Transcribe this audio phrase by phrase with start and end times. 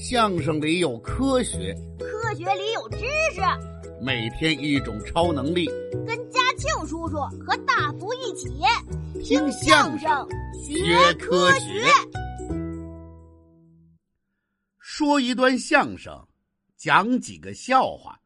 [0.00, 2.98] 相声里有科学，科学里有知
[3.34, 3.40] 识。
[4.00, 5.66] 每天一种超能力，
[6.06, 8.48] 跟嘉庆叔叔和大福一起
[9.24, 10.08] 听相声
[10.54, 11.84] 学科学。
[14.78, 16.28] 说一段相声，
[16.76, 18.20] 讲几个笑话，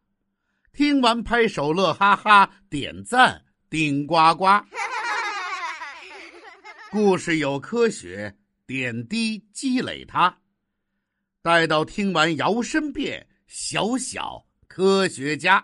[0.75, 4.45] 听完拍手乐哈哈，点赞顶呱呱。
[6.93, 8.37] 故事有科学，
[8.67, 10.37] 点滴积累它。
[11.45, 15.63] 待到听完摇身变小小科学家。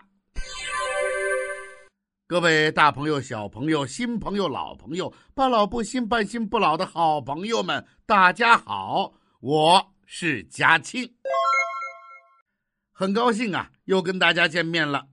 [2.27, 11.09] 各位大朋友、小朋友、新朋友、老朋友，半老不新、半新不老的好朋友们，大家好，我是嘉庆，
[12.91, 15.07] 很高兴啊，又跟大家见面了。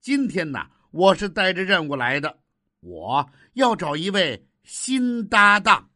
[0.00, 2.38] 今天呢，我是带着任务来的，
[2.78, 5.90] 我要找一位新搭档。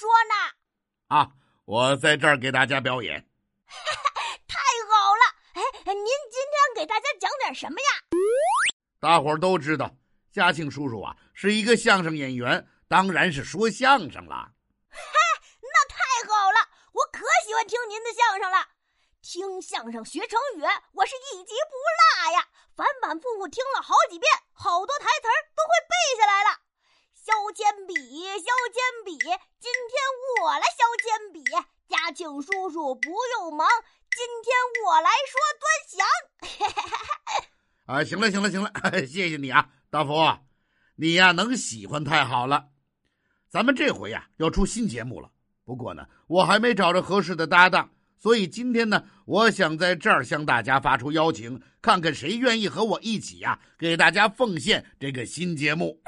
[0.00, 1.14] 说呢？
[1.14, 1.28] 啊，
[1.66, 3.28] 我在这儿给大家表演。
[4.48, 4.56] 太
[4.88, 5.60] 好了！
[5.84, 7.86] 哎您今天给大家讲点什么呀？
[8.98, 9.94] 大伙儿都知道，
[10.32, 14.52] 嘉庆叔叔啊是一个相声演员，当然是说相声了。
[14.88, 14.98] 嗨，
[15.60, 18.68] 那太好了，我可喜欢听您的相声了。
[19.20, 20.62] 听相声学成语，
[20.94, 26.58] 我是一集不落呀，反反复复听了好几遍，好多台词儿都会背下来了。
[27.22, 29.92] 削铅笔，削铅笔，今天
[30.42, 31.44] 我来削铅笔。
[31.86, 33.68] 家庆叔叔不用忙。
[34.10, 37.44] 今天我来说端详。
[37.84, 38.72] 啊，行了，行了，行了，
[39.06, 40.14] 谢谢你啊，大福，
[40.96, 42.68] 你呀能喜欢太好了。
[43.50, 45.30] 咱们这回呀要出新节目了，
[45.66, 56.00] 不过呢，我还没找着合适的搭档，所以今天呢，我想在这儿向大家发出邀请，看看谁愿意和我一起呀，给大家奉献这个新节目。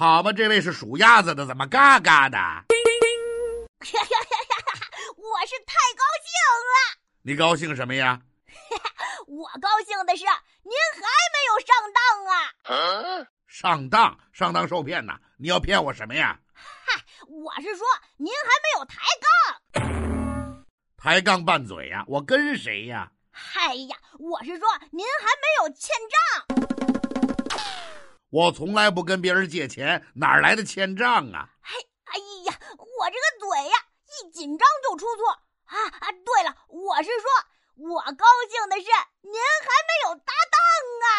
[0.00, 2.38] 好吧，这位是属鸭子的，怎么嘎嘎的？
[2.40, 3.86] 我
[5.46, 6.32] 是太高兴
[6.64, 6.96] 了。
[7.20, 8.18] 你高兴什么呀？
[9.28, 10.24] 我高兴的是
[10.62, 11.02] 您还
[11.34, 13.28] 没有上当啊！
[13.46, 14.18] 上当？
[14.32, 15.18] 上当受骗呐？
[15.36, 16.38] 你要骗我什么呀？
[16.54, 17.86] 嗨，我是说
[18.16, 20.64] 您还没有抬杠。
[20.96, 22.02] 抬杠拌嘴呀？
[22.08, 23.12] 我跟谁呀？
[23.30, 26.79] 嗨呀，我是说您还没有欠账。
[28.30, 31.50] 我从来不跟别人借钱，哪来的欠账啊？
[31.62, 31.70] 哎
[32.04, 33.76] 哎呀，我这个嘴呀，
[34.06, 35.28] 一紧张就出错
[35.64, 36.12] 啊啊！
[36.24, 37.28] 对了，我是说，
[37.88, 38.86] 我高兴的是
[39.22, 39.32] 您
[39.62, 40.60] 还没有搭档
[41.02, 41.10] 啊。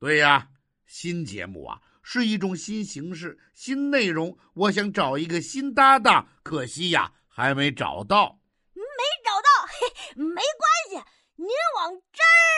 [0.00, 0.48] 对呀，
[0.86, 8.40] 新节目啊是一种新形式、新内容，我想找一个新搭档，可惜呀还没找到。
[8.74, 8.82] 没
[9.24, 10.44] 找到，嘿，没关
[10.90, 10.96] 系，
[11.36, 12.51] 您往这儿。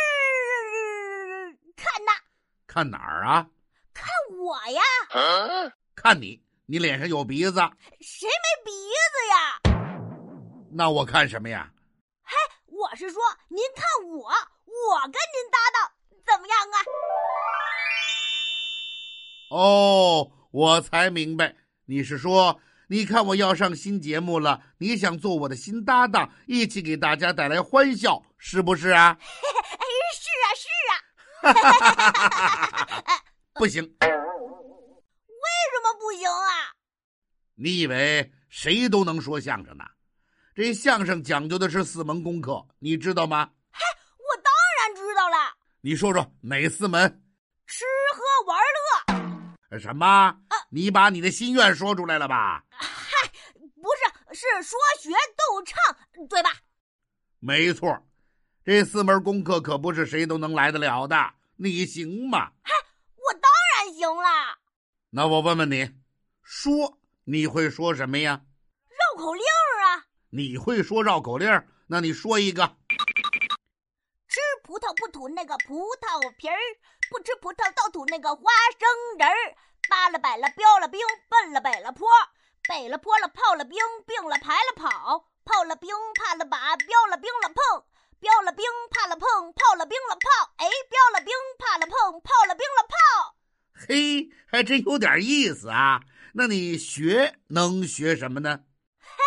[2.74, 3.46] 看哪儿啊？
[3.92, 4.82] 看我呀！
[5.94, 7.52] 看你，你脸上有鼻子。
[8.00, 8.72] 谁没鼻
[9.12, 9.60] 子呀？
[10.72, 11.70] 那我看什么呀？
[12.24, 12.34] 嘿，
[12.66, 15.92] 我是说，您看我，我跟您搭档
[16.26, 16.76] 怎么样啊？
[19.50, 21.54] 哦，我才明白，
[21.86, 29.16] 你是说，你看我要上新节目了，你想做我的新搭档，一起给大家带来欢笑，是不是啊？
[29.20, 29.83] 哎，是啊，是啊。
[33.54, 33.82] 不行！
[33.82, 33.88] 为
[35.70, 36.72] 什么不行啊？
[37.56, 39.84] 你以为谁都能说相声呢？
[40.54, 43.50] 这相声讲究的是四门功课，你知道吗？
[43.70, 43.80] 嗨，
[44.18, 45.36] 我当然知道了。
[45.80, 47.22] 你说说哪四门？
[47.66, 47.84] 吃
[48.14, 48.58] 喝玩
[49.70, 49.78] 乐。
[49.78, 50.06] 什么？
[50.06, 50.36] 啊？
[50.70, 52.64] 你把你的心愿说出来了吧？
[52.70, 52.88] 嗨，
[53.82, 53.90] 不
[54.32, 55.76] 是，是说学逗唱，
[56.28, 56.50] 对吧？
[57.40, 58.00] 没错。
[58.64, 62.50] 这四门功课可不是谁都能来得了的，你行吗？
[62.62, 62.72] 嗨，
[63.14, 64.58] 我当然行了。
[65.10, 65.92] 那我问问你，
[66.42, 68.40] 说你会说什么呀？
[68.88, 70.06] 绕口令啊。
[70.30, 71.46] 你会说绕口令？
[71.88, 72.74] 那你说一个。
[74.28, 76.56] 吃葡萄不吐那个葡萄皮儿，
[77.10, 78.50] 不吃葡萄倒吐那个花
[78.80, 79.54] 生仁儿。
[79.90, 80.98] 扒了摆了标了兵，
[81.28, 82.08] 奔了北了坡，
[82.66, 87.84] 北了坡了炮了兵，并了排了跑，炮了兵怕了把，标了兵了碰。
[88.24, 90.54] 标了兵，怕了碰；炮了兵了炮。
[90.56, 93.36] 哎，标了兵，怕了碰；炮了兵了炮。
[93.74, 96.00] 嘿，还真有点意思啊！
[96.32, 98.60] 那你学能学什么呢？
[98.98, 99.22] 嘿，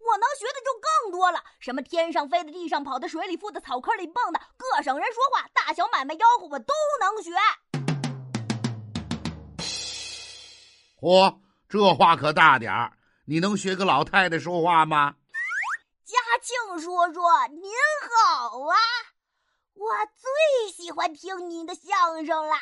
[0.00, 7.30] 我能学的就更多了，什么天上飞的、地上跑的、水里浮的、草坑里蹦的，各省人说话、大小买卖吆喝，我都能学。
[11.00, 11.38] 嚯，
[11.68, 12.94] 这话可大点儿！
[13.24, 15.14] 你能学个老太太说话吗？
[16.42, 17.20] 嘉庆叔叔
[17.52, 17.70] 您
[18.02, 18.76] 好啊！
[19.74, 22.56] 我最喜欢听您的相声了，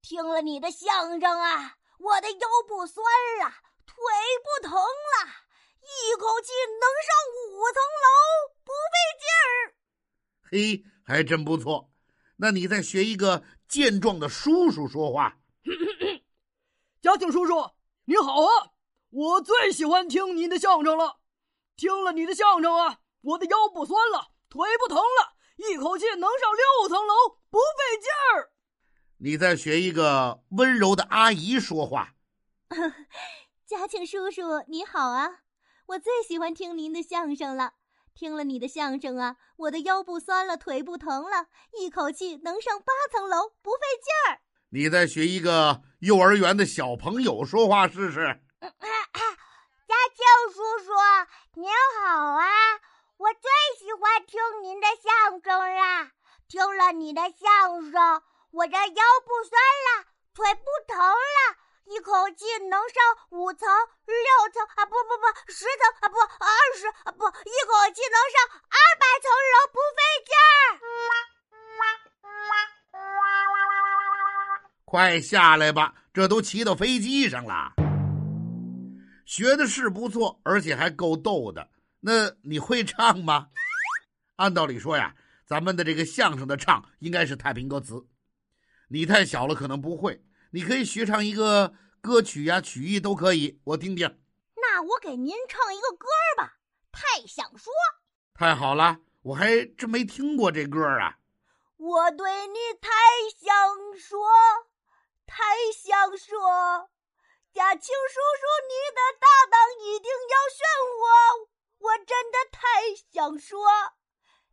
[0.00, 3.04] 听了你的相声啊，我的腰不酸
[3.42, 3.52] 了，
[3.84, 3.96] 腿
[4.42, 5.28] 不疼了，
[5.82, 7.12] 一口气能上
[7.44, 8.08] 五层楼，
[8.64, 9.76] 不费劲儿。
[10.50, 11.90] 嘿，还真不错。
[12.36, 15.36] 那你再学一个健壮的叔叔说话。
[17.02, 17.72] 嘉庆叔叔，
[18.06, 18.72] 你好啊！
[19.10, 21.18] 我最喜欢听您的相声了，
[21.76, 27.14] 听了你的相声啊，我的腰不酸了，腿不疼了，一口气能上六层楼，
[27.50, 28.50] 不费劲儿。
[29.18, 32.14] 你再学一个温柔的阿姨说话。
[33.66, 35.40] 嘉庆叔叔你好啊！
[35.88, 37.74] 我最喜欢听您的相声了。
[38.14, 44.40] 听了你的相声啊，我的腰不酸了，腿不疼了，一口气能上八层楼，不费劲儿。
[44.70, 48.40] 你再学一个幼儿园的小朋友说话试试。
[49.86, 50.92] 嘉庆叔叔
[51.60, 51.68] 您
[52.00, 52.44] 好啊！
[53.18, 53.40] 我最
[53.78, 56.12] 喜欢听您的相声啦。
[56.48, 58.22] 听了你的相声，
[58.52, 61.56] 我这腰不酸了，腿不疼了。
[61.86, 63.68] 一口气能上五层、
[64.06, 64.16] 六
[64.52, 68.38] 层啊，不不不，十层啊，不二十啊，不，一口气能上
[68.70, 70.78] 二百层楼，不费劲儿。
[74.84, 77.72] 快下来吧，这都骑到飞机上了。
[79.24, 81.68] 学的是不错，而且还够逗的。
[82.00, 83.48] 那你会唱吗？
[84.36, 85.14] 按道理说呀，
[85.46, 88.08] 咱们的这个相声的唱应该是太平歌词。
[88.88, 90.24] 你太小了，可能不会。
[90.50, 94.18] 你可以学唱一个歌曲呀，曲艺都可以，我听听。
[94.56, 96.06] 那我给您唱一个歌
[96.36, 96.58] 吧，
[96.92, 97.72] 《太想说》。
[98.38, 101.18] 太好了，我还真没听过这歌啊。
[101.76, 102.90] 我对你太
[103.38, 103.54] 想
[103.98, 104.18] 说，
[105.26, 106.90] 太想说，
[107.52, 110.66] 贾庆叔叔，你的搭档一定要选
[111.00, 111.48] 我。
[111.78, 113.60] 我真的太想说，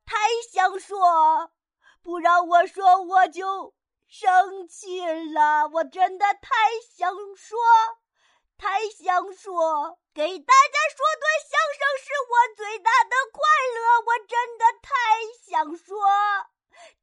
[0.06, 0.18] 太
[0.52, 1.52] 想说，
[2.02, 3.74] 不让我说我就。
[4.06, 6.50] 生气了，我真的太
[6.96, 7.58] 想说，
[8.60, 13.42] 太想说，给大家说段相声是我最大的快
[13.74, 14.06] 乐。
[14.06, 14.94] 我真的太
[15.42, 15.98] 想说，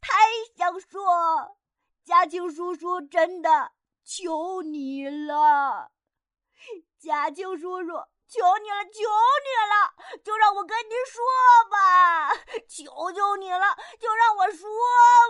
[0.00, 1.58] 太想说，
[2.04, 3.72] 嘉庆叔叔真的
[4.04, 5.90] 求你了，
[7.00, 8.04] 嘉庆叔叔。
[8.30, 9.00] 求你了，求
[9.42, 9.74] 你了，
[10.22, 11.18] 就让我跟您说
[11.68, 12.30] 吧！
[12.70, 14.70] 求求你了，就让我说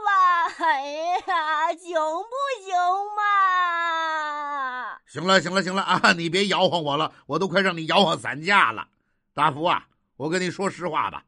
[0.05, 0.44] 吧！
[0.69, 2.76] 哎呀，行不行
[3.17, 4.99] 嘛？
[5.06, 6.12] 行了，行了，行了啊！
[6.12, 8.88] 你别摇晃我了，我都快让你摇晃散架了。
[9.32, 9.87] 大福啊，
[10.19, 11.25] 我跟你说实话吧，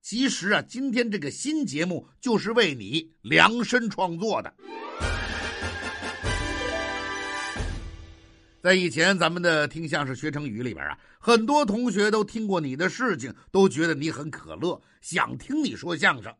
[0.00, 4.54] 其实啊，今天这个新节目就是为你量身创作的。
[8.64, 16.34] 在以前咱们的听相声学成语里边啊，很多同学都听过你的事情，都觉得你很可乐，想听你说相声。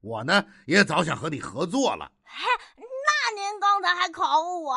[0.00, 2.10] 我呢也早想和你合作了。
[2.24, 2.44] 嘿，
[2.76, 4.76] 那您刚才还考我？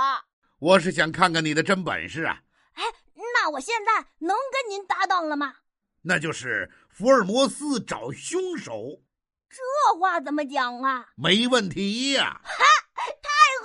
[0.59, 2.39] 我是想看看你的真本事啊。
[2.73, 2.83] 哎，
[3.15, 5.55] 那我现在能跟您搭档了吗？
[6.03, 9.01] 那就是福尔摩斯找凶手。
[9.49, 11.07] 这话怎么讲啊？
[11.15, 12.39] 没问题呀。
[12.43, 12.63] 哈，
[12.93, 13.03] 太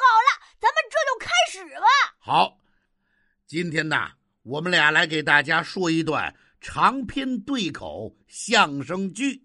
[0.00, 1.87] 好了，咱们这就开始吧。
[2.19, 2.56] 好。
[3.48, 4.10] 今天呢，
[4.43, 9.41] 我们俩来给大家说一段长篇对口相声剧。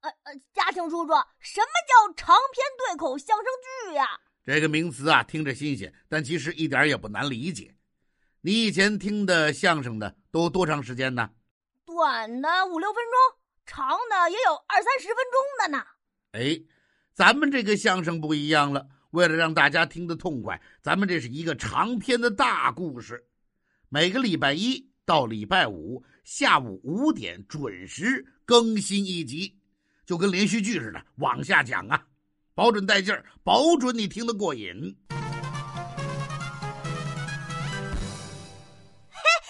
[0.00, 3.46] 呃呃，嘉庆叔叔，什么叫长篇对口相声
[3.86, 4.04] 剧呀？
[4.42, 7.72] 这个名词啊，听着新鲜，但其实一点也不难理解。
[8.40, 11.30] 你以前听的相声的都多长时间呢？
[11.84, 15.84] 短的五六分钟，长的也有二三十分钟的呢。
[16.32, 16.60] 哎，
[17.14, 23.24] 咱们这个相声不一样了，为了让大家听得痛快，咱们这是一个长篇的大故事。
[23.88, 29.60] 每个礼拜一到礼拜五下午五点准时更新一集，
[30.04, 32.06] 就跟连续剧似的往下讲啊，
[32.52, 34.74] 保准带劲儿，保准你听得过瘾。
[35.08, 35.16] 嘿，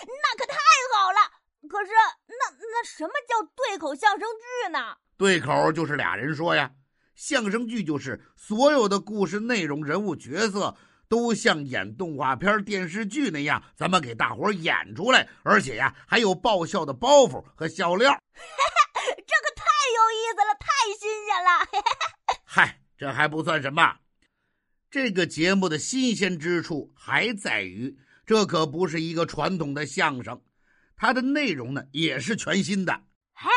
[0.04, 0.58] 那可太
[0.92, 1.18] 好了！
[1.66, 1.92] 可是，
[2.28, 4.98] 那那什么叫对口相声剧呢？
[5.16, 6.72] 对口就是俩人说呀，
[7.14, 10.76] 相声剧就是所有的故事内容、人物角色。
[11.08, 18.12] 都像演动画片、电视剧那样，咱们给大伙演出来，而且呀，还有爆笑的包袱和笑料。
[18.34, 20.66] 这可太有意思了，太
[20.98, 21.50] 新鲜了。
[22.44, 23.98] 嗨，这还不算什么，
[24.90, 30.42] 这个节目的新鲜之处还在于，这可不是一个传统的相声，
[30.96, 32.92] 它的内容呢也是全新的。
[32.92, 33.48] 哎，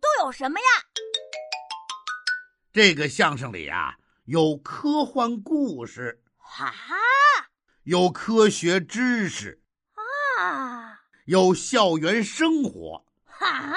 [0.00, 0.66] 都有什么呀？
[2.72, 6.22] 这个相声里啊，有科幻故事。
[6.48, 6.72] 哈，
[7.82, 9.60] 有科学知识
[10.38, 13.04] 啊，有校园生活。
[13.26, 13.74] 哈，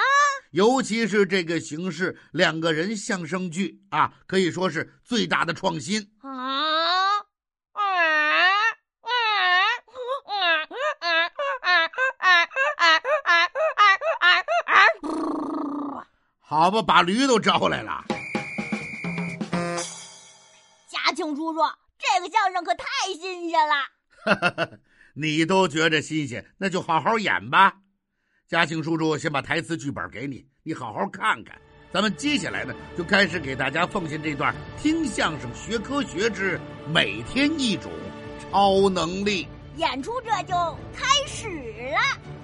[0.52, 6.10] 尤其是这个形式，两个人相声剧啊，可以说是最大的创新。
[6.22, 6.30] 啊，
[16.38, 18.04] 好吧，把驴都招来了。
[22.20, 22.84] 个相声可太
[23.20, 24.78] 新鲜了。
[25.14, 27.74] 你都觉着新鲜，那就好好演吧。
[28.48, 31.60] 嘉庆叔叔先把台词剧本给你，你好好看看。
[31.92, 36.60] 咱们接下来呢，就开始给大家奉献这段听相声学科学之
[36.92, 37.90] 每天一种
[38.40, 39.48] 超能力。
[39.76, 40.54] 演出这就
[40.94, 42.39] 开始了。